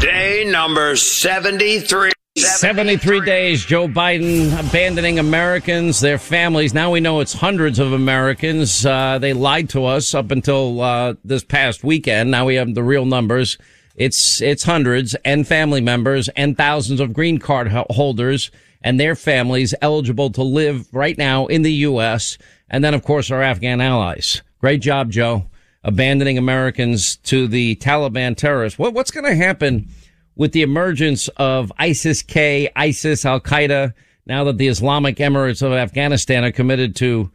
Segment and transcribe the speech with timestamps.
[0.00, 2.12] Day number 73.
[2.36, 6.74] 73 days, Joe Biden abandoning Americans, their families.
[6.74, 8.84] Now we know it's hundreds of Americans.
[8.84, 12.30] Uh, they lied to us up until uh, this past weekend.
[12.30, 13.56] Now we have the real numbers.
[13.94, 18.50] It's it's hundreds and family members and thousands of green card holders
[18.82, 22.36] and their families eligible to live right now in the U.S.
[22.68, 24.42] And then, of course, our Afghan allies.
[24.60, 25.46] Great job, Joe,
[25.86, 28.78] abandoning Americans to the Taliban terrorists.
[28.78, 29.88] What, what's going to happen?
[30.36, 33.94] with the emergence of ISIS-K, ISIS, Al-Qaeda,
[34.26, 37.30] now that the Islamic Emirates of Afghanistan are committed to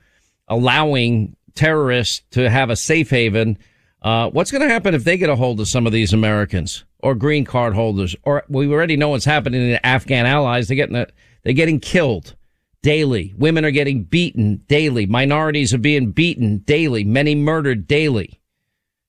[0.48, 3.58] allowing terrorists to have a safe haven,
[4.04, 6.86] uh, what's going to happen if they get a hold of some of these Americans
[7.00, 8.16] or green card holders?
[8.24, 10.68] Or we already know what's happening to Afghan allies.
[10.68, 11.06] They're getting,
[11.44, 12.36] they're getting killed
[12.84, 13.34] daily.
[13.38, 15.06] Women are getting beaten daily.
[15.06, 17.04] Minorities are being beaten daily.
[17.04, 18.41] Many murdered daily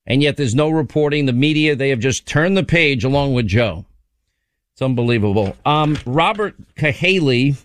[0.06, 1.26] and yet there's no reporting.
[1.26, 3.86] The media, they have just turned the page along with Joe.
[4.72, 5.56] It's unbelievable.
[5.64, 7.56] Um, Robert Cahaly,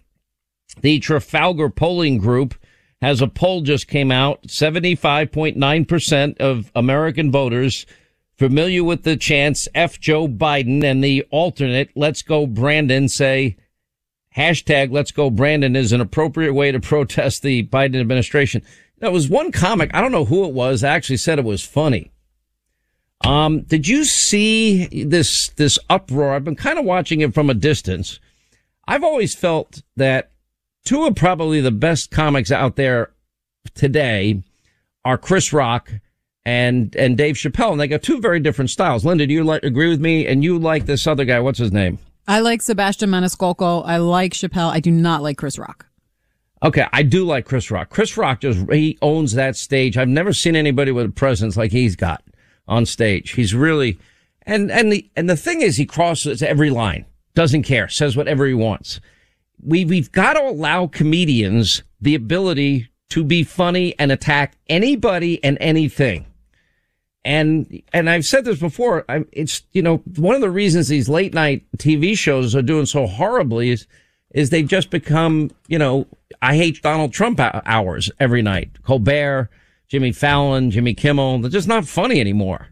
[0.82, 2.56] the Trafalgar polling group,
[3.02, 4.44] has a poll just came out.
[4.44, 7.86] 75.9% of American voters
[8.38, 13.58] familiar with the chants F Joe Biden and the alternate Let's Go Brandon say
[14.36, 18.64] hashtag Let's Go Brandon is an appropriate way to protest the Biden administration.
[19.00, 22.12] That was one comic, I don't know who it was, actually said it was funny.
[23.22, 26.34] Um, did you see this, this uproar?
[26.34, 28.20] I've been kind of watching it from a distance.
[28.88, 30.32] I've always felt that
[30.86, 33.12] two of probably the best comics out there
[33.74, 34.44] today
[35.04, 35.92] are Chris Rock
[36.46, 37.72] and, and Dave Chappelle.
[37.72, 39.04] And they got two very different styles.
[39.04, 40.28] Linda, do you like, agree with me?
[40.28, 41.40] And you like this other guy.
[41.40, 42.00] What's his name?
[42.28, 43.84] I like Sebastian Maniscalco.
[43.86, 44.70] I like Chappelle.
[44.70, 45.88] I do not like Chris Rock.
[46.64, 47.90] Okay, I do like Chris Rock.
[47.90, 49.98] Chris Rock just he owns that stage.
[49.98, 52.24] I've never seen anybody with a presence like he's got
[52.68, 53.32] on stage.
[53.32, 53.98] He's really,
[54.44, 58.46] and, and the, and the thing is he crosses every line, doesn't care, says whatever
[58.46, 59.00] he wants.
[59.64, 65.58] We, we've got to allow comedians the ability to be funny and attack anybody and
[65.60, 66.26] anything.
[67.26, 69.04] And, and I've said this before.
[69.10, 72.86] I, it's, you know, one of the reasons these late night TV shows are doing
[72.86, 73.88] so horribly is,
[74.32, 76.08] is they've just become, you know,
[76.42, 78.70] I hate Donald Trump hours every night.
[78.84, 79.50] Colbert,
[79.90, 81.40] Jimmy Fallon, Jimmy Kimmel.
[81.40, 82.70] They're just not funny anymore.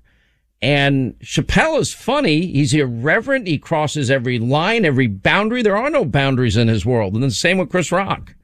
[0.61, 2.47] And Chappelle is funny.
[2.47, 3.47] He's irreverent.
[3.47, 5.61] He crosses every line, every boundary.
[5.61, 7.13] There are no boundaries in his world.
[7.13, 8.35] And the same with Chris Rock.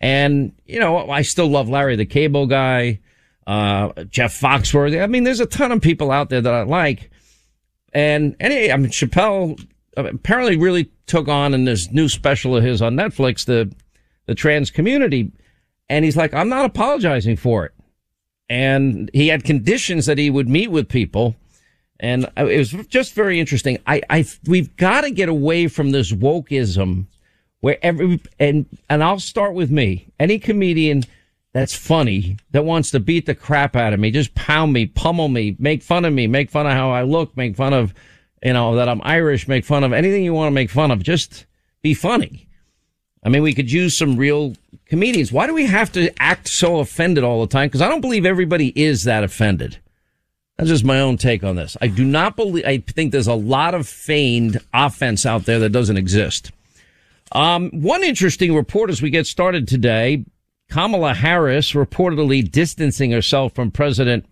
[0.00, 3.00] And, you know, I still love Larry the Cable Guy,
[3.46, 5.02] uh, Jeff Foxworthy.
[5.02, 7.10] I mean, there's a ton of people out there that I like.
[7.92, 9.60] And anyway, I mean, Chappelle
[9.96, 13.72] apparently really took on in this new special of his on Netflix, the,
[14.26, 15.32] the trans community.
[15.88, 17.72] And he's like, I'm not apologizing for it
[18.48, 21.36] and he had conditions that he would meet with people.
[22.00, 23.78] And it was just very interesting.
[23.86, 27.06] I, I, we've got to get away from this wokeism
[27.60, 30.08] where every, and, and I'll start with me.
[30.20, 31.02] Any comedian
[31.52, 35.28] that's funny, that wants to beat the crap out of me, just pound me, pummel
[35.28, 37.92] me, make fun of me, make fun of how I look, make fun of,
[38.44, 41.02] you know, that I'm Irish, make fun of anything you want to make fun of.
[41.02, 41.46] Just
[41.82, 42.47] be funny.
[43.22, 44.54] I mean, we could use some real
[44.86, 45.32] comedians.
[45.32, 47.68] Why do we have to act so offended all the time?
[47.68, 49.78] Because I don't believe everybody is that offended.
[50.56, 51.76] That's just my own take on this.
[51.80, 55.70] I do not believe, I think there's a lot of feigned offense out there that
[55.70, 56.50] doesn't exist.
[57.32, 60.24] Um, one interesting report as we get started today,
[60.70, 64.26] Kamala Harris reportedly distancing herself from President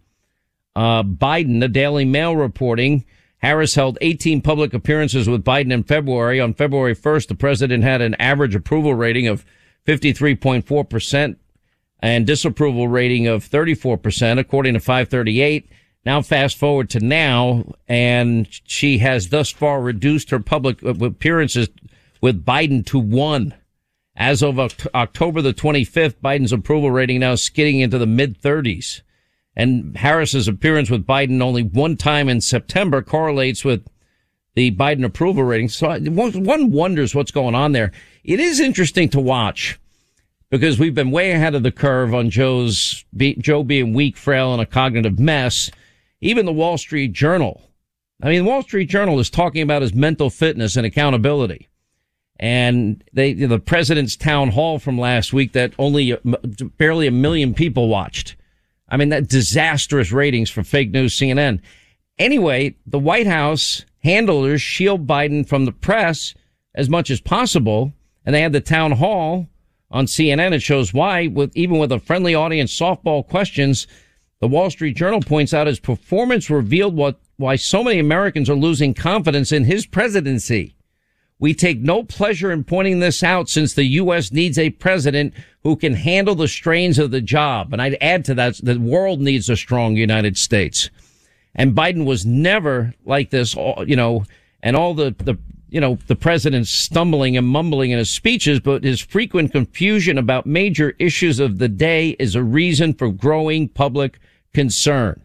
[0.74, 1.60] uh, Biden.
[1.60, 3.04] The Daily Mail reporting
[3.46, 6.40] Harris held 18 public appearances with Biden in February.
[6.40, 9.46] On February 1st, the president had an average approval rating of
[9.86, 11.36] 53.4%
[12.00, 15.70] and disapproval rating of 34%, according to 538.
[16.04, 21.68] Now fast forward to now, and she has thus far reduced her public uh, appearances
[22.20, 23.54] with Biden to one.
[24.16, 29.02] As of October the 25th, Biden's approval rating now skidding into the mid 30s.
[29.56, 33.86] And Harris's appearance with Biden only one time in September correlates with
[34.54, 35.68] the Biden approval rating.
[35.68, 37.92] So one wonders what's going on there.
[38.22, 39.78] It is interesting to watch
[40.50, 44.60] because we've been way ahead of the curve on Joe's, Joe being weak, frail, and
[44.60, 45.70] a cognitive mess.
[46.20, 47.62] Even the Wall Street Journal.
[48.22, 51.68] I mean, the Wall Street Journal is talking about his mental fitness and accountability.
[52.38, 56.18] And they, the president's town hall from last week that only uh,
[56.76, 58.36] barely a million people watched
[58.88, 61.60] I mean, that disastrous ratings for fake news CNN.
[62.18, 66.34] Anyway, the White House handlers shield Biden from the press
[66.74, 67.92] as much as possible.
[68.24, 69.48] And they had the town hall
[69.90, 70.52] on CNN.
[70.52, 73.86] It shows why with, even with a friendly audience softball questions,
[74.40, 78.56] The Wall Street Journal points out his performance revealed what, why so many Americans are
[78.56, 80.76] losing confidence in his presidency.
[81.38, 84.32] We take no pleasure in pointing this out since the U.S.
[84.32, 87.72] needs a president who can handle the strains of the job.
[87.72, 90.88] And I'd add to that, the world needs a strong United States.
[91.54, 93.54] And Biden was never like this,
[93.86, 94.24] you know,
[94.62, 95.36] and all the, the,
[95.68, 100.46] you know, the president stumbling and mumbling in his speeches, but his frequent confusion about
[100.46, 104.18] major issues of the day is a reason for growing public
[104.54, 105.20] concern.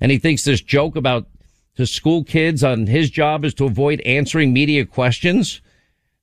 [0.00, 1.26] And he thinks this joke about
[1.76, 5.60] to school kids on his job is to avoid answering media questions.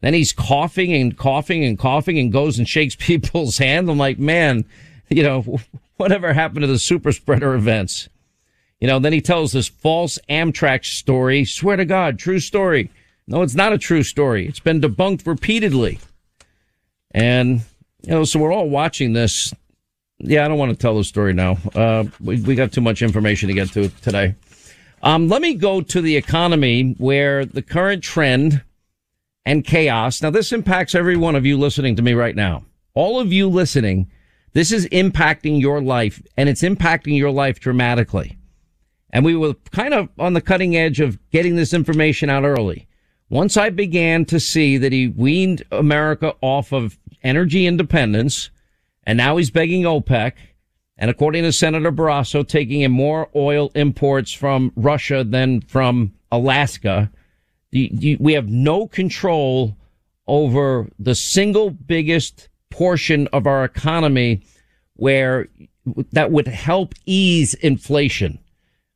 [0.01, 3.89] Then he's coughing and coughing and coughing and goes and shakes people's hand.
[3.89, 4.65] I'm like, man,
[5.09, 5.59] you know,
[5.97, 8.09] whatever happened to the super spreader events?
[8.79, 11.45] You know, then he tells this false Amtrak story.
[11.45, 12.89] Swear to God, true story.
[13.27, 14.47] No, it's not a true story.
[14.47, 15.99] It's been debunked repeatedly.
[17.11, 17.61] And,
[18.01, 19.53] you know, so we're all watching this.
[20.17, 21.57] Yeah, I don't want to tell the story now.
[21.75, 24.35] Uh, we, we got too much information to get to today.
[25.03, 28.63] Um, let me go to the economy where the current trend
[29.45, 30.21] and chaos.
[30.21, 32.65] Now, this impacts every one of you listening to me right now.
[32.93, 34.11] All of you listening,
[34.53, 38.37] this is impacting your life and it's impacting your life dramatically.
[39.11, 42.87] And we were kind of on the cutting edge of getting this information out early.
[43.29, 48.49] Once I began to see that he weaned America off of energy independence
[49.03, 50.33] and now he's begging OPEC
[51.01, 57.11] and according to Senator Barrasso, taking in more oil imports from Russia than from Alaska,
[57.73, 59.75] we have no control
[60.27, 64.43] over the single biggest portion of our economy
[64.93, 65.47] where
[66.11, 68.37] that would help ease inflation.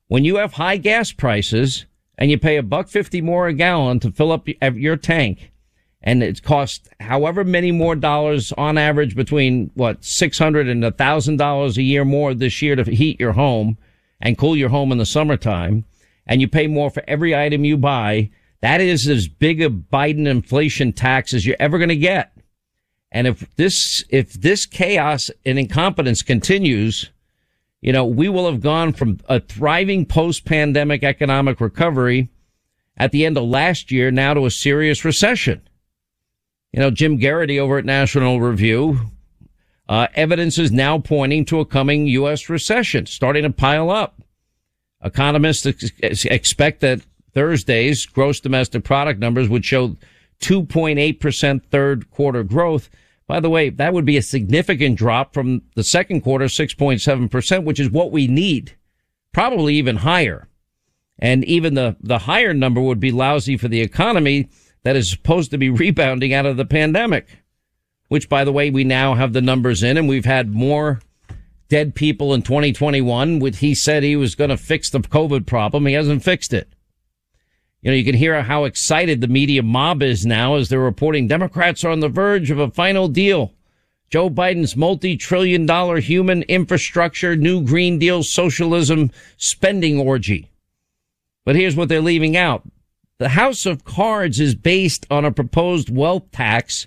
[0.08, 1.88] When you have high gas prices
[2.20, 5.52] and you pay a buck fifty more a gallon to fill up your tank,
[6.06, 10.92] and it costs however many more dollars on average between what six hundred and a
[10.92, 13.78] thousand dollars a year more this year to heat your home
[14.22, 15.84] and cool your home in the summertime,
[16.26, 18.30] and you pay more for every item you buy.
[18.62, 22.32] That is as big a Biden inflation tax as you're ever going to get.
[23.12, 27.10] And if this if this chaos and incompetence continues,
[27.82, 32.30] you know, we will have gone from a thriving post-pandemic economic recovery
[32.98, 35.62] at the end of last year now to a serious recession.
[36.76, 39.00] You know, Jim Geraghty over at National Review,
[39.88, 42.50] uh, evidence is now pointing to a coming U.S.
[42.50, 44.22] recession starting to pile up.
[45.02, 47.00] Economists ex- expect that
[47.34, 49.96] Thursday's gross domestic product numbers would show
[50.42, 52.90] 2.8% third quarter growth.
[53.26, 57.80] By the way, that would be a significant drop from the second quarter, 6.7%, which
[57.80, 58.76] is what we need.
[59.32, 60.50] Probably even higher.
[61.20, 64.50] And even the, the higher number would be lousy for the economy
[64.86, 67.28] that is supposed to be rebounding out of the pandemic,
[68.08, 71.02] which by the way, we now have the numbers in and we've had more
[71.70, 75.88] dead people in 2021, which he said he was going to fix the COVID problem.
[75.88, 76.72] He hasn't fixed it.
[77.82, 81.28] You know, you can hear how excited the media mob is now as they're reporting
[81.28, 83.54] Democrats are on the verge of a final deal.
[84.12, 90.52] Joe Biden's multi-trillion dollar human infrastructure, new Green Deal socialism spending orgy.
[91.44, 92.62] But here's what they're leaving out.
[93.18, 96.86] The House of Cards is based on a proposed wealth tax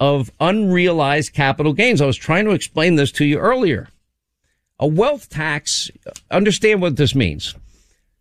[0.00, 2.00] of unrealized capital gains.
[2.00, 3.88] I was trying to explain this to you earlier.
[4.80, 5.88] A wealth tax,
[6.32, 7.54] understand what this means.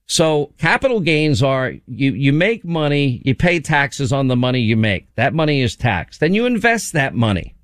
[0.05, 4.77] So capital gains are you, you make money, you pay taxes on the money you
[4.77, 5.07] make.
[5.15, 6.19] That money is taxed.
[6.19, 7.55] Then you invest that money.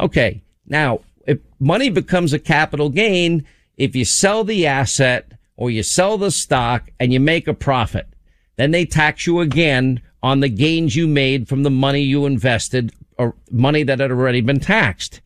[0.00, 0.42] Okay.
[0.66, 3.46] Now, if money becomes a capital gain,
[3.76, 8.08] if you sell the asset or you sell the stock and you make a profit.
[8.56, 12.92] Then they tax you again on the gains you made from the money you invested
[13.18, 15.20] or money that had already been taxed.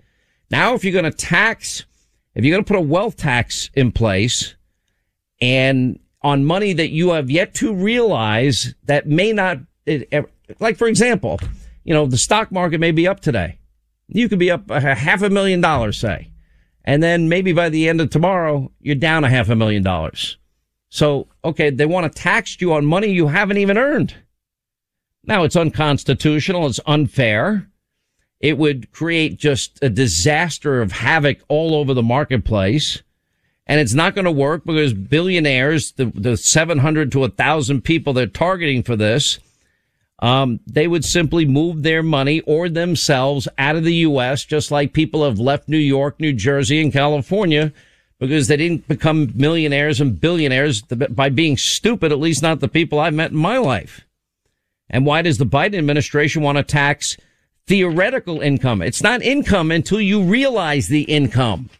[0.50, 1.84] Now, if you're going to tax,
[2.34, 4.56] if you're going to put a wealth tax in place
[5.40, 9.58] and on money that you have yet to realize that may not,
[10.58, 11.40] like for example,
[11.84, 13.58] you know, the stock market may be up today.
[14.08, 16.32] You could be up a half a million dollars, say.
[16.84, 20.36] And then maybe by the end of tomorrow, you're down a half a million dollars.
[20.90, 24.14] So, okay, they want to tax you on money you haven't even earned.
[25.24, 26.66] Now it's unconstitutional.
[26.66, 27.68] It's unfair.
[28.40, 33.02] It would create just a disaster of havoc all over the marketplace.
[33.66, 38.26] And it's not going to work because billionaires, the, the 700 to 1,000 people they're
[38.26, 39.38] targeting for this,
[40.18, 44.92] um, they would simply move their money or themselves out of the U.S., just like
[44.92, 47.72] people have left New York, New Jersey, and California
[48.20, 53.00] because they didn't become millionaires and billionaires by being stupid, at least not the people
[53.00, 54.02] I've met in my life.
[54.88, 57.16] And why does the Biden administration want to tax
[57.66, 58.82] theoretical income?
[58.82, 61.70] It's not income until you realize the income.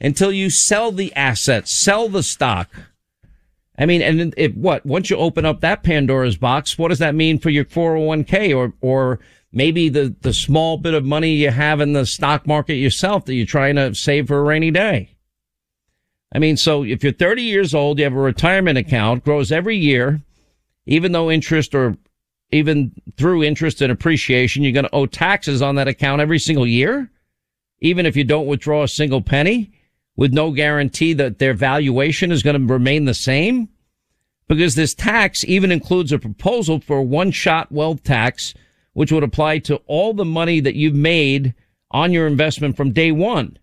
[0.00, 2.68] until you sell the assets, sell the stock.
[3.78, 7.14] I mean, and it, what, once you open up that Pandora's box, what does that
[7.14, 9.20] mean for your 401k or, or
[9.52, 13.34] maybe the, the small bit of money you have in the stock market yourself that
[13.34, 15.15] you're trying to save for a rainy day?
[16.34, 19.76] I mean, so if you're 30 years old, you have a retirement account, grows every
[19.76, 20.20] year,
[20.86, 21.96] even though interest or
[22.52, 26.66] even through interest and appreciation, you're going to owe taxes on that account every single
[26.66, 27.10] year,
[27.80, 29.72] even if you don't withdraw a single penny
[30.16, 33.68] with no guarantee that their valuation is going to remain the same.
[34.48, 38.54] Because this tax even includes a proposal for a one shot wealth tax,
[38.92, 41.52] which would apply to all the money that you've made
[41.90, 43.58] on your investment from day one.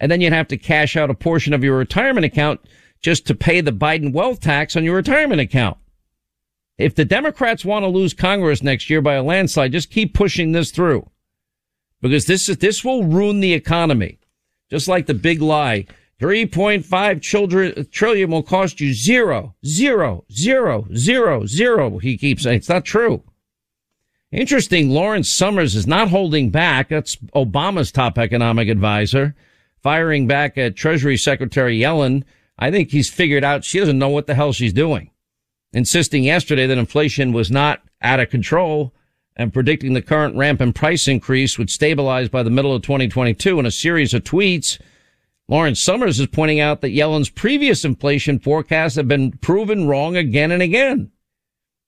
[0.00, 2.60] And then you'd have to cash out a portion of your retirement account
[3.00, 5.76] just to pay the Biden wealth tax on your retirement account.
[6.78, 10.52] If the Democrats want to lose Congress next year by a landslide, just keep pushing
[10.52, 11.08] this through
[12.00, 14.18] because this is, this will ruin the economy.
[14.70, 15.86] Just like the big lie.
[16.20, 21.98] 3.5 children, trillion will cost you zero, zero, zero, zero, zero.
[21.98, 23.22] He keeps saying it's not true.
[24.32, 24.90] Interesting.
[24.90, 26.88] Lawrence Summers is not holding back.
[26.88, 29.34] That's Obama's top economic advisor
[29.82, 32.24] firing back at Treasury Secretary Yellen.
[32.58, 35.10] I think he's figured out she doesn't know what the hell she's doing
[35.72, 38.94] insisting yesterday that inflation was not out of control
[39.36, 43.66] and predicting the current rampant price increase would stabilize by the middle of 2022 in
[43.66, 44.80] a series of tweets.
[45.48, 50.50] Lawrence Summers is pointing out that Yellen's previous inflation forecasts have been proven wrong again
[50.50, 51.12] and again.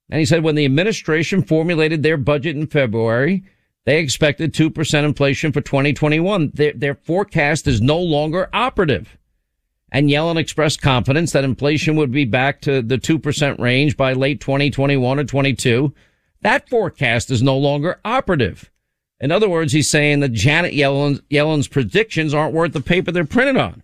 [0.09, 3.45] And he said when the administration formulated their budget in February,
[3.91, 6.53] they expected 2% inflation for 2021.
[6.55, 9.19] Their, their forecast is no longer operative
[9.93, 14.41] and Yellen expressed confidence that inflation would be back to the 2% range by late
[14.41, 15.93] 2021 or 22.
[16.43, 18.71] That forecast is no longer operative.
[19.19, 23.25] In other words, he's saying that Janet Yellen, Yellen's predictions aren't worth the paper they're
[23.25, 23.83] printed on.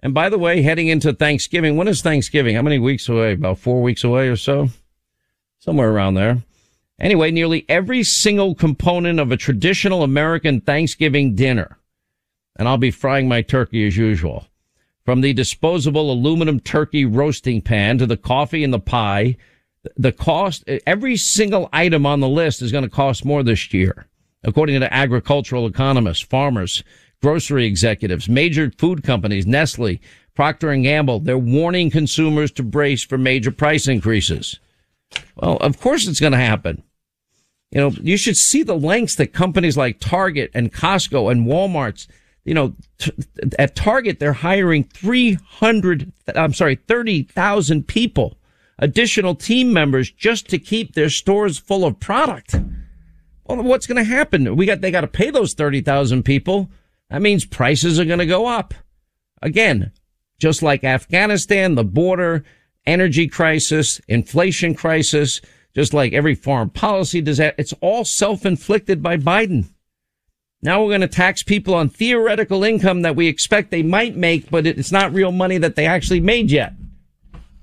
[0.00, 2.56] And by the way, heading into Thanksgiving, when is Thanksgiving?
[2.56, 3.32] How many weeks away?
[3.32, 4.68] About four weeks away or so?
[5.60, 6.42] Somewhere around there.
[7.02, 11.76] Anyway, nearly every single component of a traditional American Thanksgiving dinner,
[12.56, 14.46] and I'll be frying my turkey as usual,
[15.04, 19.36] from the disposable aluminum turkey roasting pan to the coffee and the pie.
[19.96, 24.06] The cost, every single item on the list is going to cost more this year,
[24.44, 26.84] according to agricultural economists, farmers,
[27.20, 30.00] grocery executives, major food companies, Nestle,
[30.36, 31.18] Procter and Gamble.
[31.18, 34.60] They're warning consumers to brace for major price increases.
[35.34, 36.84] Well, of course it's going to happen.
[37.72, 42.06] You know, you should see the lengths that companies like Target and Costco and Walmart's
[42.44, 43.12] you know, t-
[43.58, 48.36] at Target, they're hiring 300, I'm sorry, 30,000 people,
[48.78, 52.56] additional team members just to keep their stores full of product.
[53.44, 54.56] Well, what's going to happen?
[54.56, 56.68] We got, they got to pay those 30,000 people.
[57.10, 58.74] That means prices are going to go up.
[59.40, 59.92] Again,
[60.38, 62.44] just like Afghanistan, the border,
[62.86, 65.40] energy crisis, inflation crisis,
[65.74, 69.66] just like every foreign policy disaster, it's all self-inflicted by Biden.
[70.62, 74.50] Now we're going to tax people on theoretical income that we expect they might make,
[74.50, 76.74] but it's not real money that they actually made yet.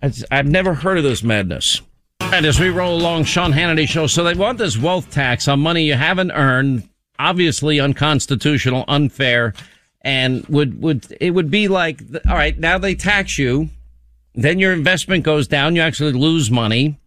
[0.01, 1.82] I've never heard of this madness.
[2.20, 4.08] And as we roll along, Sean Hannity show.
[4.08, 6.88] So they want this wealth tax on money you haven't earned,
[7.18, 9.54] obviously unconstitutional, unfair,
[10.01, 13.70] and would would it would be like, all right, now they tax you,
[14.36, 16.98] then your investment goes down, you actually lose money,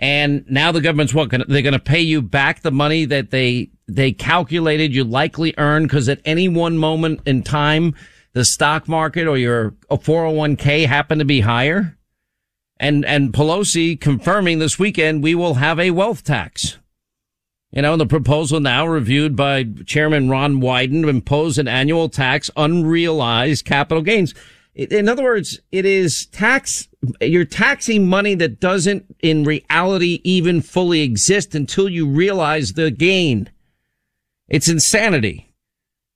[0.00, 1.30] and now the government's what?
[1.30, 5.82] They're going to pay you back the money that they they calculated you likely earn
[5.82, 7.94] because at any one moment in time,
[8.32, 11.98] the stock market or your 401k happened to be higher.
[12.78, 16.78] And, and Pelosi confirming this weekend we will have a wealth tax.
[17.70, 22.50] You know, the proposal now reviewed by Chairman Ron Wyden to impose an annual tax
[22.56, 24.34] unrealized capital gains.
[24.74, 26.88] In other words, it is tax,
[27.20, 33.50] you're taxing money that doesn't in reality even fully exist until you realize the gain.
[34.48, 35.52] It's insanity.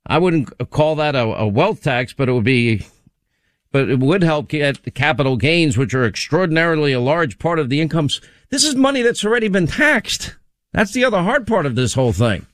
[0.06, 2.87] I wouldn't call that a, a wealth tax, but it would be,
[3.73, 7.70] but it would help get the capital gains, which are extraordinarily a large part of
[7.70, 8.20] the incomes.
[8.50, 10.37] This is money that's already been taxed.
[10.73, 12.46] That's the other hard part of this whole thing.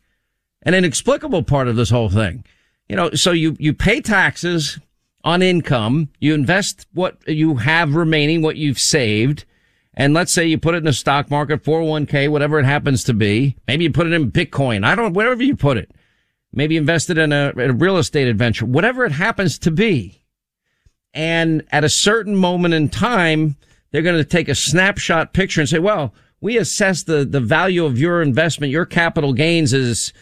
[0.62, 2.45] An inexplicable part of this whole thing.
[2.88, 4.78] You know, so you, you pay taxes
[5.25, 6.09] on income.
[6.19, 9.45] You invest what you have remaining, what you've saved.
[9.95, 13.15] And let's say you put it in the stock market, 401k, whatever it happens to
[13.15, 13.57] be.
[13.67, 14.85] Maybe you put it in Bitcoin.
[14.85, 15.91] I don't, wherever you put it.
[16.53, 20.23] Maybe invested in a, in a real estate adventure, whatever it happens to be.
[21.12, 23.57] And at a certain moment in time,
[23.91, 27.85] they're going to take a snapshot picture and say, well, we assess the, the value
[27.85, 30.12] of your investment, your capital gains is,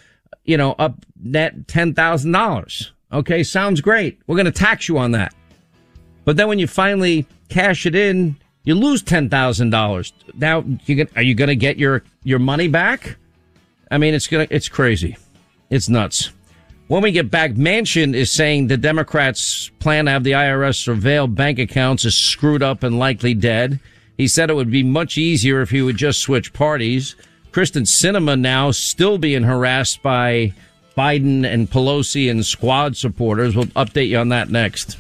[0.45, 2.91] you know, up net $10,000.
[3.13, 4.21] Okay, sounds great.
[4.27, 5.35] We're going to tax you on that.
[6.25, 10.13] But then when you finally cash it in, you lose ten thousand dollars.
[10.35, 13.17] Now, you are you going to get your your money back?
[13.91, 15.17] I mean, it's gonna it's crazy,
[15.71, 16.31] it's nuts.
[16.89, 21.35] When we get back, Manchin is saying the Democrats' plan to have the IRS surveil
[21.35, 23.81] bank accounts is screwed up and likely dead.
[24.17, 27.15] He said it would be much easier if he would just switch parties.
[27.53, 30.53] Kyrsten Sinema now still being harassed by
[30.99, 33.55] Biden and Pelosi and squad supporters.
[33.55, 34.97] We'll update you on that next.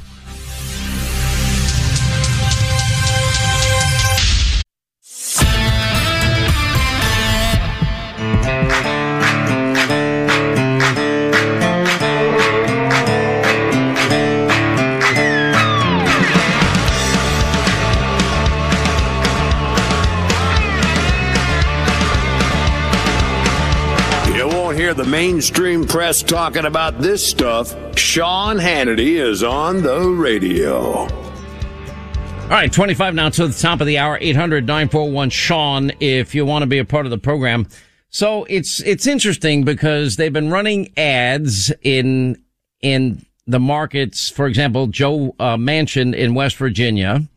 [25.29, 31.01] Mainstream press talking about this stuff, Sean Hannity is on the radio.
[31.05, 36.47] All right, 25 now to the top of the hour, 800 941 Sean, if you
[36.47, 37.69] want to be a part of the program.
[38.09, 42.43] So it's, it's interesting because they've been running ads in,
[42.81, 44.31] in the markets.
[44.31, 47.29] For example, Joe uh, Manchin in West Virginia,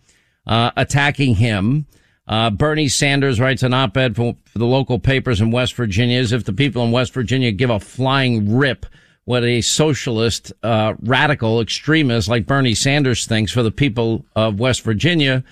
[0.47, 1.87] uh, attacking him.
[2.31, 6.31] Uh, Bernie Sanders writes an op-ed for, for, the local papers in West Virginia as
[6.31, 8.85] if the people in West Virginia give a flying rip
[9.25, 14.81] what a socialist, uh, radical extremist like Bernie Sanders thinks for the people of West
[14.81, 15.43] Virginia,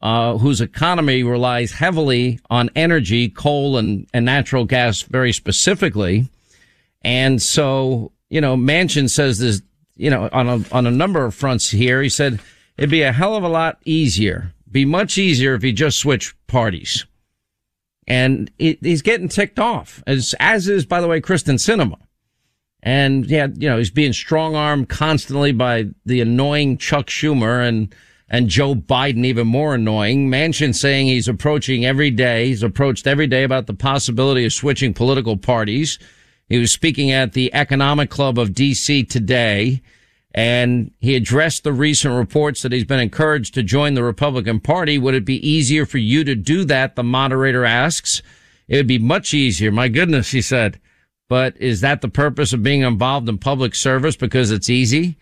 [0.00, 6.28] uh, whose economy relies heavily on energy, coal and, and natural gas very specifically.
[7.02, 9.60] And so, you know, Manchin says this,
[9.96, 12.40] you know, on a, on a number of fronts here, he said
[12.76, 16.34] it'd be a hell of a lot easier be much easier if he just switched
[16.46, 17.06] parties.
[18.06, 21.98] And it, he's getting ticked off, as, as is, by the way, Kristen Sinema.
[22.82, 27.94] And yeah, you know, he's being strong armed constantly by the annoying Chuck Schumer and,
[28.30, 30.30] and Joe Biden, even more annoying.
[30.30, 32.46] Manchin saying he's approaching every day.
[32.46, 35.98] He's approached every day about the possibility of switching political parties.
[36.48, 39.82] He was speaking at the Economic Club of DC today
[40.34, 44.98] and he addressed the recent reports that he's been encouraged to join the Republican Party.
[44.98, 46.96] Would it be easier for you to do that?
[46.96, 48.22] The moderator asks.
[48.68, 49.72] It would be much easier.
[49.72, 50.78] My goodness, he said.
[51.28, 55.16] But is that the purpose of being involved in public service because it's easy?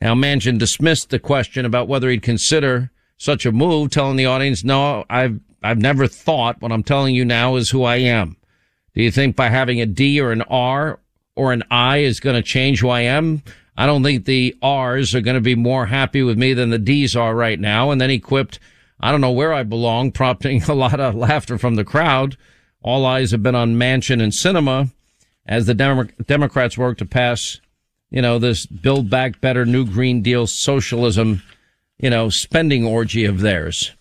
[0.00, 4.62] Now, Manchin dismissed the question about whether he'd consider such a move, telling the audience,
[4.62, 6.60] no, I've, I've never thought.
[6.60, 8.36] What I'm telling you now is who I am.
[8.94, 11.00] Do you think by having a D or an R
[11.34, 13.42] or an I is going to change who I am?
[13.78, 16.80] I don't think the R's are going to be more happy with me than the
[16.80, 17.92] D's are right now.
[17.92, 18.58] And then he quipped,
[18.98, 22.36] I don't know where I belong, prompting a lot of laughter from the crowd.
[22.82, 24.90] All eyes have been on Manchin and Sinema
[25.46, 27.60] as the Dem- Democrats work to pass,
[28.10, 31.44] you know, this Build Back Better New Green Deal socialism,
[31.98, 33.92] you know, spending orgy of theirs.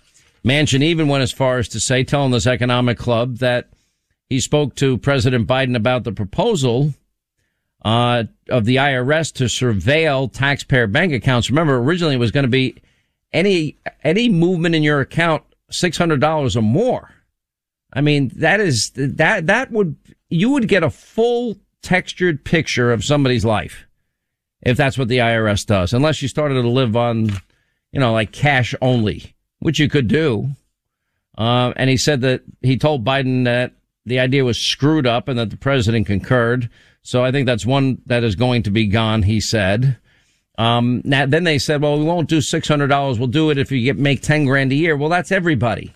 [0.44, 3.70] Manchin even went as far as to say, telling this economic club that
[4.28, 6.96] he spoke to President Biden about the proposal
[7.84, 11.50] uh, of the IRS to surveil taxpayer bank accounts.
[11.50, 12.76] Remember, originally it was going to be
[13.34, 17.12] any any movement in your account six hundred dollars or more.
[17.94, 19.96] I mean, that is that that would
[20.30, 23.88] you would get a full textured picture of somebody's life
[24.62, 27.30] if that's what the IRS does, unless you started to live on,
[27.92, 30.50] you know, like cash only, which you could do.
[31.38, 33.74] Uh, and he said that he told Biden that
[34.06, 36.70] the idea was screwed up and that the president concurred.
[37.08, 39.96] So I think that's one that is going to be gone, he said.
[40.58, 43.18] Um, now, then they said, well, we won't do $600.
[43.18, 44.98] We'll do it if you get, make 10 grand a year.
[44.98, 45.94] Well, that's everybody.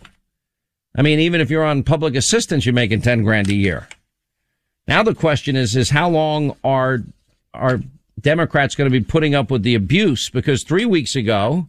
[0.96, 3.90] I mean, even if you're on public assistance, you're making 10 grand a year.
[4.88, 7.00] Now the question is, is how long are,
[7.54, 7.82] are
[8.18, 10.30] Democrats going to be putting up with the abuse?
[10.30, 11.68] Because three weeks ago,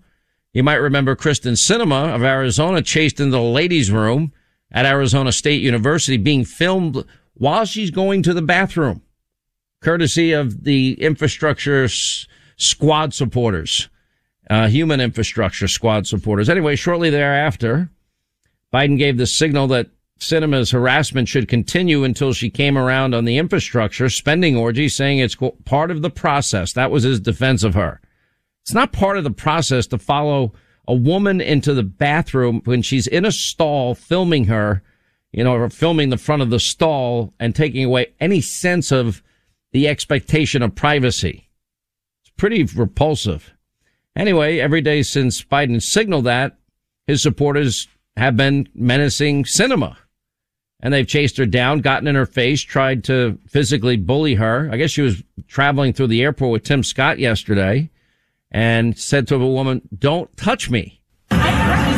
[0.53, 4.33] you might remember Kristen Sinema of Arizona chased into the ladies' room
[4.71, 9.03] at Arizona State University being filmed while she's going to the bathroom
[9.83, 13.89] courtesy of the infrastructure s- squad supporters,
[14.49, 16.49] uh, human infrastructure squad supporters.
[16.49, 17.91] Anyway, shortly thereafter,
[18.73, 23.39] Biden gave the signal that Sinema's harassment should continue until she came around on the
[23.39, 26.73] infrastructure spending orgy, saying it's part of the process.
[26.73, 28.01] That was his defense of her.
[28.63, 30.53] It's not part of the process to follow
[30.87, 34.83] a woman into the bathroom when she's in a stall filming her,
[35.33, 39.23] you know, or filming the front of the stall and taking away any sense of
[39.73, 41.49] the expectation of privacy.
[42.23, 43.53] It's pretty repulsive.
[44.15, 46.59] Anyway, every day since Biden signaled that,
[47.07, 49.97] his supporters have been menacing Sinema.
[50.83, 54.69] and they've chased her down, gotten in her face, tried to physically bully her.
[54.71, 57.89] I guess she was traveling through the airport with Tim Scott yesterday
[58.51, 61.01] and said to a woman, don't touch me.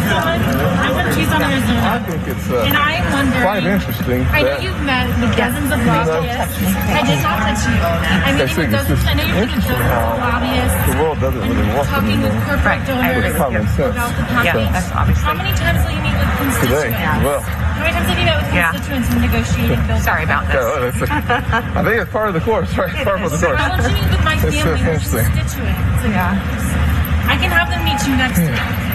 [0.04, 3.42] I think it's uh, And I'm wondering.
[3.44, 6.60] quite interesting I know you've met with dozens of lobbyists.
[6.92, 7.76] I did not touch you.
[7.80, 9.80] I mean, I think it's dozens, just I know you've met dozens of
[10.20, 10.80] lobbyists.
[10.84, 12.44] the world doesn't really want them Talking with anymore.
[12.44, 13.94] corporate donors It's common sense.
[13.96, 14.44] about the package.
[14.44, 17.24] Yeah, that's obviously- How many times will you meet with Today, constituents?
[17.24, 18.70] well, How many times have you met with Yeah.
[18.74, 20.02] constituents when negotiating bills?
[20.04, 20.64] Sorry about yeah, this.
[20.68, 22.92] well, it's I think it's part of the course, right?
[22.92, 23.60] It's part of the course.
[23.60, 25.24] I want you to meet with my It's family, just my interesting.
[25.32, 26.02] constituents.
[26.12, 27.32] Yeah.
[27.32, 28.92] I can have them meet you next week.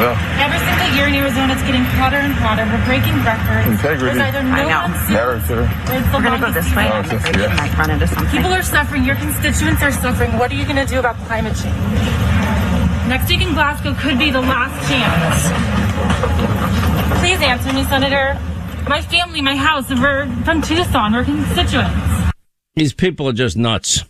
[0.00, 2.64] Well, Every single year in Arizona, it's getting hotter and hotter.
[2.64, 3.68] We're breaking records.
[3.68, 4.16] Integrity.
[4.16, 4.88] There's either no I know.
[4.88, 5.60] monsoon character.
[5.86, 6.88] the We're gonna go this way.
[6.88, 7.16] season I'm ever.
[7.16, 7.54] afraid Yeah.
[7.56, 8.30] might run into something.
[8.32, 9.04] People are suffering.
[9.04, 10.38] Your constituents are suffering.
[10.38, 11.76] What are you going to do about climate change?
[13.08, 15.50] Next week in Glasgow could be the last chance.
[17.20, 18.38] Please answer me, Senator.
[18.88, 21.12] My family, my house, we're from Tucson.
[21.12, 21.92] We're constituents.
[22.74, 24.04] These people are just nuts.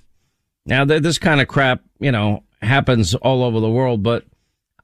[0.67, 4.25] Now, this kind of crap, you know, happens all over the world, but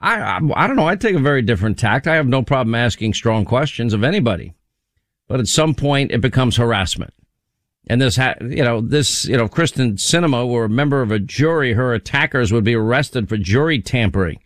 [0.00, 0.88] I, I, I don't know.
[0.88, 2.06] I take a very different tact.
[2.06, 4.54] I have no problem asking strong questions of anybody,
[5.28, 7.14] but at some point it becomes harassment.
[7.88, 11.20] And this, ha- you know, this, you know, Kristen Sinema were a member of a
[11.20, 11.74] jury.
[11.74, 14.40] Her attackers would be arrested for jury tampering.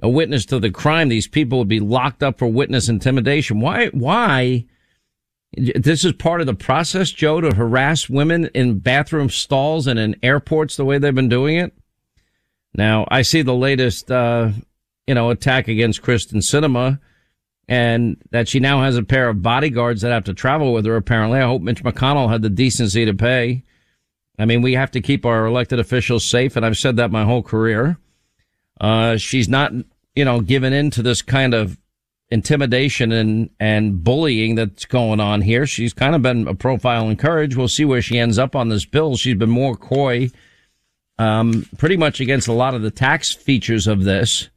[0.00, 1.08] A witness to the crime.
[1.08, 3.60] These people would be locked up for witness intimidation.
[3.60, 4.66] Why, why?
[5.54, 10.14] This is part of the process, Joe, to harass women in bathroom stalls and in
[10.22, 11.72] airports the way they've been doing it.
[12.74, 14.50] Now, I see the latest, uh,
[15.06, 16.98] you know, attack against Kristen Sinema
[17.68, 20.96] and that she now has a pair of bodyguards that have to travel with her,
[20.96, 21.40] apparently.
[21.40, 23.64] I hope Mitch McConnell had the decency to pay.
[24.38, 27.24] I mean, we have to keep our elected officials safe, and I've said that my
[27.24, 27.98] whole career.
[28.80, 29.72] Uh, she's not,
[30.14, 31.78] you know, given in to this kind of
[32.28, 35.66] intimidation and, and bullying that's going on here.
[35.66, 37.56] She's kind of been a profile in courage.
[37.56, 39.16] We'll see where she ends up on this bill.
[39.16, 40.30] She's been more coy,
[41.18, 44.50] um, pretty much against a lot of the tax features of this.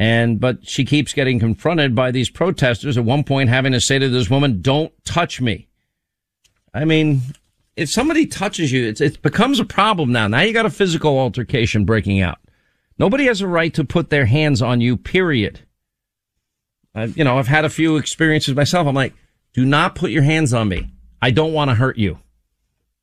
[0.00, 3.98] And, but she keeps getting confronted by these protesters at one point having to say
[3.98, 5.68] to this woman, don't touch me.
[6.72, 7.20] I mean,
[7.76, 10.26] if somebody touches you, it becomes a problem now.
[10.26, 12.38] Now you got a physical altercation breaking out.
[12.98, 15.60] Nobody has a right to put their hands on you, period.
[16.94, 18.86] Uh, you know, I've had a few experiences myself.
[18.86, 19.12] I'm like,
[19.52, 20.90] do not put your hands on me.
[21.20, 22.18] I don't want to hurt you.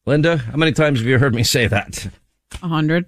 [0.08, 2.08] Linda, how many times have you heard me say that?
[2.64, 3.06] A hundred.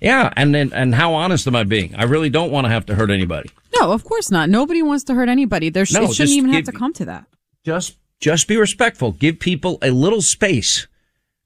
[0.00, 1.94] Yeah, and then and how honest am I being?
[1.94, 3.50] I really don't want to have to hurt anybody.
[3.80, 4.48] No, of course not.
[4.50, 5.70] Nobody wants to hurt anybody.
[5.70, 7.26] There sh- No, it shouldn't even have to come to that.
[7.64, 9.12] Just just be respectful.
[9.12, 10.86] Give people a little space.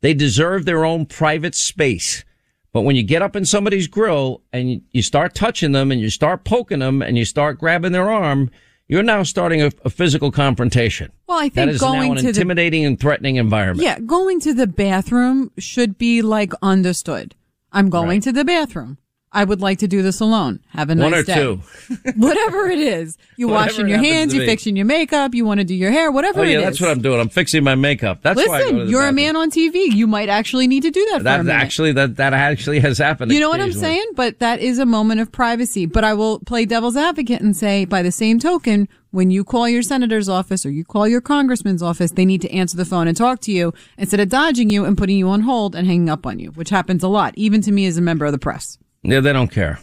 [0.00, 2.24] They deserve their own private space.
[2.72, 6.08] But when you get up in somebody's grill and you, start touching them and you
[6.08, 8.48] start poking them and you start grabbing their arm,
[8.86, 11.10] you're now starting a, a physical confrontation.
[11.26, 13.84] Well, I That think is now going an to the intimidating and threatening environment.
[13.84, 17.34] yeah, going to the bathroom should be like understood.
[17.72, 18.22] I'm going Right.
[18.24, 18.98] to the bathroom.
[19.32, 20.58] I would like to do this alone.
[20.70, 21.34] Have a nice One or day.
[21.34, 21.60] two.
[22.16, 23.16] whatever it is.
[23.36, 26.40] You washing your hands, you fixing your makeup, you want to do your hair, whatever
[26.40, 27.20] Oh it yeah, that's what I'm doing.
[27.20, 28.22] I'm fixing my makeup.
[28.22, 29.92] That's why I go to Listen, you're a man on TV.
[29.92, 33.30] You might actually need to do that, That actually that that actually has happened.
[33.30, 34.04] You know what I'm saying?
[34.16, 35.86] But that is a moment of privacy.
[35.86, 39.68] But I will play devil's advocate and say, by the same token, when you call
[39.68, 43.06] your senator's office or you call your congressman's office, they need to answer the phone
[43.06, 46.08] and talk to you instead of dodging you and putting you on hold and hanging
[46.10, 48.38] up on you, which happens a lot, even to me as a member of the
[48.38, 48.78] press.
[49.02, 49.80] Yeah, they don't care.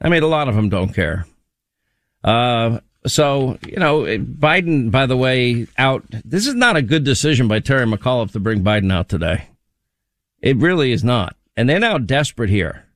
[0.00, 1.26] I mean, a lot of them don't care.
[2.22, 6.04] Uh, so, you know, Biden, by the way, out.
[6.24, 9.48] This is not a good decision by Terry McAuliffe to bring Biden out today.
[10.40, 11.36] It really is not.
[11.56, 12.86] And they're now desperate here.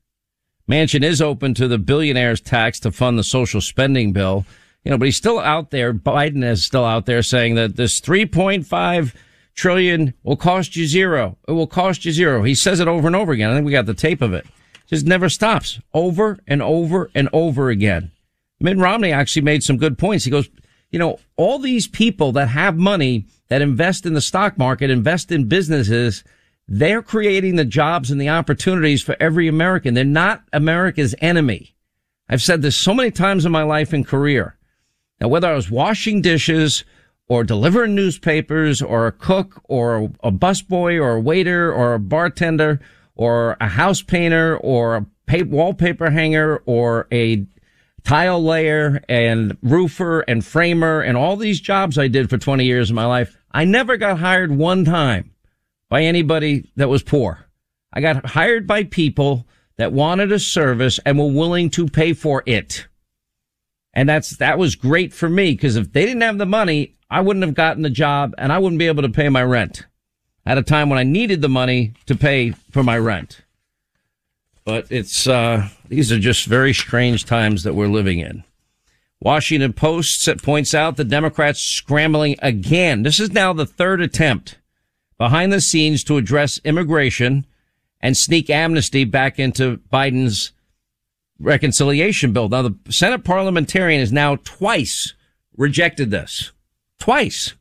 [0.69, 4.45] Manchin is open to the billionaires tax to fund the social spending bill.
[4.85, 5.93] You know, but he's still out there.
[5.93, 9.14] Biden is still out there saying that this 3.5
[9.55, 11.37] trillion will cost you zero.
[11.47, 12.43] It will cost you zero.
[12.43, 13.51] He says it over and over again.
[13.51, 14.47] I think we got the tape of it.
[14.88, 18.11] Just never stops over and over and over again.
[18.59, 20.24] Mitt Romney actually made some good points.
[20.24, 20.48] He goes,
[20.90, 25.31] you know, all these people that have money that invest in the stock market, invest
[25.31, 26.24] in businesses,
[26.66, 29.94] they're creating the jobs and the opportunities for every American.
[29.94, 31.74] They're not America's enemy.
[32.29, 34.57] I've said this so many times in my life and career.
[35.20, 36.85] Now, whether I was washing dishes
[37.27, 42.81] or delivering newspapers or a cook or a busboy or a waiter or a bartender
[43.19, 47.45] or a house painter or a pa- wallpaper hanger or a
[48.05, 52.89] tile layer and roofer and framer and all these jobs I did for 20 years
[52.89, 55.35] of my life, I never got hired one time
[55.91, 57.45] by anybody that was poor.
[57.93, 62.43] I got hired by people that wanted a service and were willing to pay for
[62.47, 62.87] it.
[63.95, 67.21] And that's, that was great for me because if they didn't have the money, I
[67.21, 69.87] wouldn't have gotten the job and I wouldn't be able to pay my rent
[70.49, 73.43] at a time when I needed the money to pay for my rent.
[74.65, 78.45] But it's, uh, these are just very strange times that we're living in.
[79.21, 83.03] Washington Post points out the Democrats scrambling again.
[83.03, 84.57] This is now the third attempt
[85.19, 87.45] behind the scenes to address immigration
[88.01, 90.53] and sneak amnesty back into Biden's
[91.39, 92.49] reconciliation bill.
[92.49, 95.13] Now the Senate parliamentarian has now twice
[95.59, 96.53] rejected this.
[96.99, 97.53] Twice.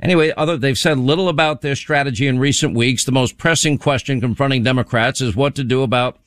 [0.00, 3.04] Anyway, other, they've said little about their strategy in recent weeks.
[3.04, 6.18] The most pressing question confronting Democrats is what to do about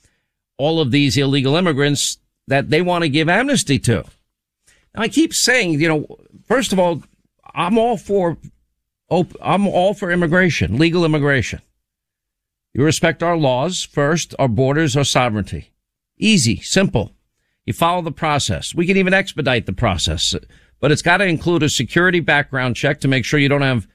[0.58, 4.04] all of these illegal immigrants that they want to give amnesty to.
[4.96, 7.04] Now, I keep saying, you know, first of all,
[7.54, 8.38] I'm all for,
[9.42, 11.62] I'm all for immigration, legal immigration.
[12.74, 15.72] You respect our laws first, our borders, our sovereignty.
[16.18, 17.12] Easy, simple.
[17.66, 18.74] You follow the process.
[18.74, 20.36] We can even expedite the process,
[20.80, 23.88] but it's got to include a security background check to make sure you don't have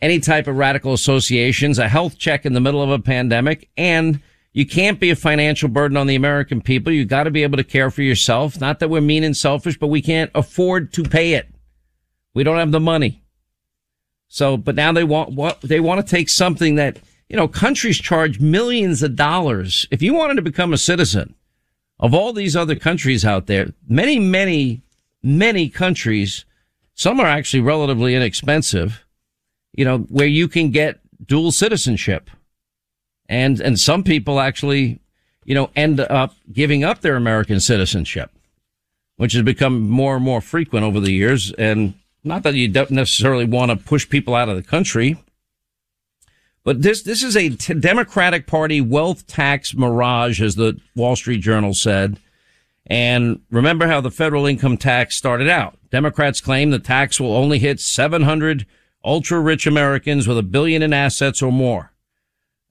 [0.00, 4.20] any type of radical associations, a health check in the middle of a pandemic, and
[4.52, 6.92] you can't be a financial burden on the American people.
[6.92, 8.58] You got to be able to care for yourself.
[8.60, 11.48] Not that we're mean and selfish, but we can't afford to pay it.
[12.32, 13.22] We don't have the money.
[14.28, 17.98] So, but now they want what they want to take something that, you know, countries
[17.98, 19.86] charge millions of dollars.
[19.90, 21.34] If you wanted to become a citizen
[21.98, 24.82] of all these other countries out there, many, many,
[25.26, 26.44] many countries,
[26.94, 29.04] some are actually relatively inexpensive,
[29.72, 32.30] you know, where you can get dual citizenship
[33.28, 35.00] and and some people actually,
[35.44, 38.30] you know, end up giving up their American citizenship,
[39.16, 41.52] which has become more and more frequent over the years.
[41.52, 45.22] And not that you don't necessarily want to push people out of the country,
[46.64, 51.40] but this this is a t- Democratic Party wealth tax mirage, as the Wall Street
[51.40, 52.18] Journal said.
[52.86, 55.78] And remember how the federal income tax started out.
[55.90, 58.66] Democrats claim the tax will only hit 700
[59.04, 61.92] ultra rich Americans with a billion in assets or more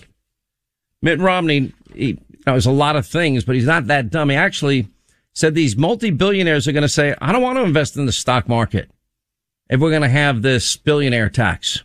[1.02, 4.30] Mitt Romney, he knows a lot of things, but he's not that dumb.
[4.30, 4.88] He actually,
[5.34, 8.48] said these multi-billionaires are going to say, I don't want to invest in the stock
[8.48, 8.90] market
[9.70, 11.84] if we're going to have this billionaire tax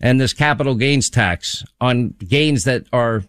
[0.00, 3.24] and this capital gains tax on gains that are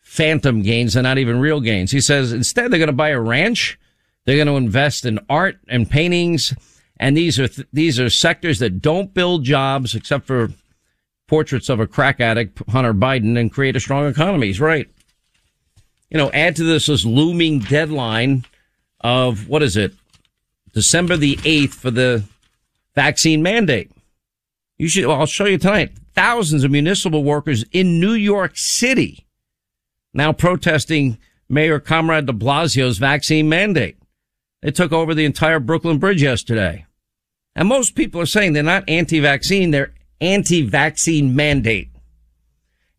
[0.00, 1.90] phantom gains and not even real gains.
[1.90, 3.78] He says instead they're going to buy a ranch.
[4.24, 6.54] They're going to invest in art and paintings.
[6.98, 10.50] And these are, th- these are sectors that don't build jobs except for
[11.32, 14.48] portraits of a crack addict, Hunter Biden, and create a strong economy.
[14.48, 14.86] He's right.
[16.10, 18.44] You know, add to this this looming deadline
[19.00, 19.94] of what is it?
[20.74, 22.24] December the 8th for the
[22.94, 23.90] vaccine mandate.
[24.76, 25.92] You should, well, I'll show you tonight.
[26.14, 29.24] Thousands of municipal workers in New York City
[30.12, 31.16] now protesting
[31.48, 33.96] Mayor Comrade de Blasio's vaccine mandate.
[34.60, 36.84] They took over the entire Brooklyn Bridge yesterday.
[37.56, 41.90] And most people are saying they're not anti-vaccine, they're anti-vaccine mandate.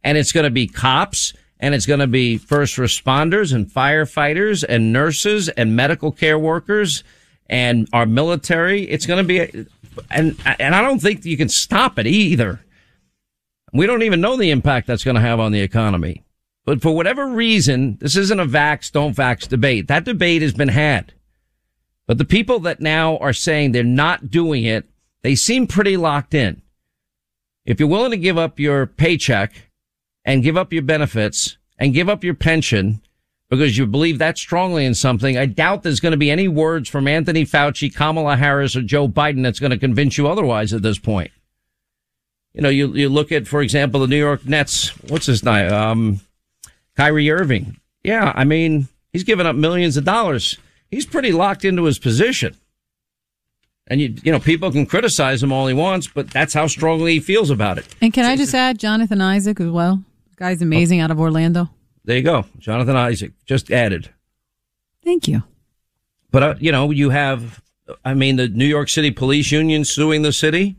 [0.03, 4.65] And it's going to be cops and it's going to be first responders and firefighters
[4.67, 7.05] and nurses and medical care workers
[7.47, 8.83] and our military.
[8.89, 9.49] It's going to be, a,
[10.09, 12.59] and and I don't think you can stop it either.
[13.71, 16.23] We don't even know the impact that's going to have on the economy.
[16.65, 19.87] But for whatever reason, this isn't a vax, don't vax debate.
[19.87, 21.13] That debate has been had.
[22.07, 24.85] But the people that now are saying they're not doing it,
[25.21, 26.61] they seem pretty locked in.
[27.65, 29.69] If you're willing to give up your paycheck
[30.25, 33.01] and give up your benefits and give up your pension
[33.49, 35.37] because you believe that strongly in something.
[35.37, 39.07] I doubt there's going to be any words from Anthony Fauci, Kamala Harris, or Joe
[39.07, 41.29] Biden that's going to convince you otherwise at this point.
[42.53, 44.89] You know, you, you look at, for example, the New York Nets.
[45.09, 45.71] What's his name?
[45.71, 46.21] Um,
[46.97, 47.77] Kyrie Irving.
[48.03, 48.31] Yeah.
[48.35, 50.57] I mean, he's given up millions of dollars.
[50.89, 52.55] He's pretty locked into his position.
[53.87, 57.13] And you, you know, people can criticize him all he wants, but that's how strongly
[57.13, 57.85] he feels about it.
[58.01, 60.01] And can I just add Jonathan Isaac as well?
[60.37, 61.69] Guy's amazing out of Orlando.
[62.05, 62.45] There you go.
[62.59, 64.09] Jonathan Isaac just added.
[65.03, 65.43] Thank you.
[66.31, 67.61] But, uh, you know, you have,
[68.03, 70.75] I mean, the New York City Police Union suing the city,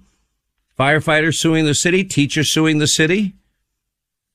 [0.78, 3.34] firefighters suing the city, teachers suing the city.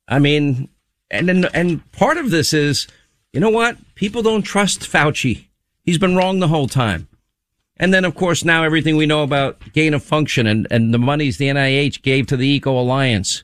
[0.08, 0.70] I mean,
[1.12, 2.88] and then, and part of this is,
[3.34, 3.78] you know what?
[3.96, 5.46] People don't trust Fauci.
[5.84, 7.08] He's been wrong the whole time.
[7.80, 11.00] And then, of course, now everything we know about gain of function and, and the
[11.00, 13.44] monies the NIH gave to the Eco Alliance.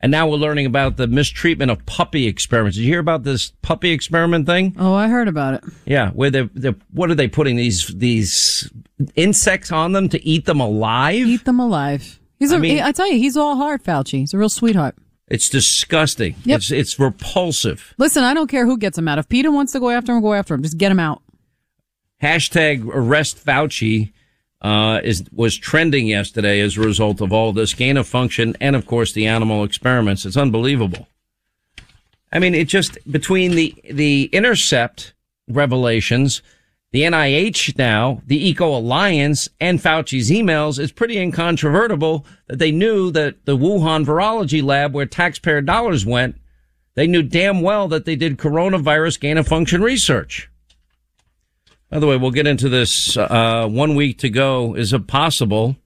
[0.00, 2.76] And now we're learning about the mistreatment of puppy experiments.
[2.76, 4.74] Did you hear about this puppy experiment thing?
[4.78, 5.64] Oh, I heard about it.
[5.84, 8.68] Yeah, where they they what are they putting these these
[9.14, 11.14] insects on them to eat them alive?
[11.26, 12.18] Eat them alive.
[12.38, 14.18] He's a, I mean- I tell you, he's all heart, Fauci.
[14.18, 14.96] He's a real sweetheart.
[15.28, 16.34] It's disgusting.
[16.44, 16.56] Yep.
[16.58, 17.94] It's it's repulsive.
[17.96, 19.18] Listen, I don't care who gets him out.
[19.18, 20.62] If Peter wants to go after him, go after him.
[20.62, 21.21] Just get him out.
[22.22, 24.12] Hashtag arrest Fauci
[24.60, 28.76] uh, is was trending yesterday as a result of all this gain of function and
[28.76, 30.24] of course the animal experiments.
[30.24, 31.08] It's unbelievable.
[32.32, 35.14] I mean, it just between the the intercept
[35.48, 36.42] revelations,
[36.92, 43.10] the NIH now, the Eco Alliance, and Fauci's emails, it's pretty incontrovertible that they knew
[43.10, 46.36] that the Wuhan virology lab where taxpayer dollars went,
[46.94, 50.48] they knew damn well that they did coronavirus gain of function research.
[51.92, 53.18] By the way, we'll get into this.
[53.18, 54.72] Uh, one week to go.
[54.74, 55.76] Is it possible?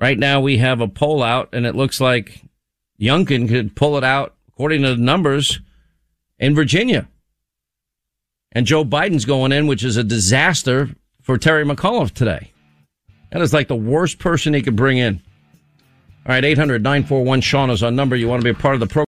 [0.00, 2.40] Right now, we have a poll out, and it looks like
[2.98, 5.60] Youngkin could pull it out according to the numbers
[6.38, 7.06] in Virginia.
[8.52, 10.88] And Joe Biden's going in, which is a disaster
[11.20, 12.52] for Terry McAuliffe today.
[13.30, 15.20] That is like the worst person he could bring in.
[16.24, 18.16] All right, 800 941 Sean is our number.
[18.16, 19.06] You want to be a part of the program.